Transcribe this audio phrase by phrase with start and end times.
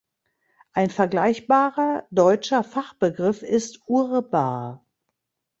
[0.73, 4.83] Ein vergleichbarer deutscher Fachbegriff ist "Urbar".